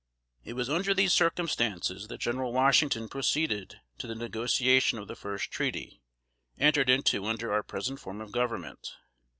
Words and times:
It 0.43 0.53
was 0.53 0.67
under 0.67 0.95
these 0.95 1.13
circumstances, 1.13 2.07
that 2.07 2.17
General 2.17 2.51
Washington 2.51 3.07
proceeded 3.07 3.81
to 3.99 4.07
the 4.07 4.15
negotiation 4.15 4.97
of 4.97 5.07
the 5.07 5.15
first 5.15 5.51
treaty, 5.51 6.01
entered 6.57 6.89
into 6.89 7.25
under 7.27 7.53
our 7.53 7.61
present 7.61 7.99
form 7.99 8.19
of 8.19 8.31
government. 8.31 8.97